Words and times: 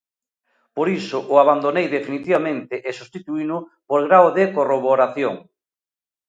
Por 0.75 0.87
iso 0.99 1.17
o 1.33 1.35
abandonei 1.43 1.85
definitivamente 1.97 2.75
e 2.89 2.91
substituíno 2.99 3.57
por 3.87 3.99
"grao 4.07 4.27
de 4.37 4.43
corroboración". 4.55 5.35